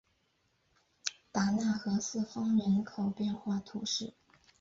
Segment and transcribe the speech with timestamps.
[1.31, 4.15] 达讷和四风人口变化图示